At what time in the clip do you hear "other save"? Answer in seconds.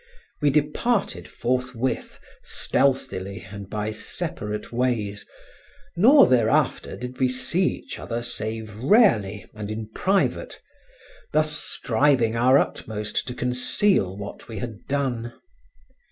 7.99-8.75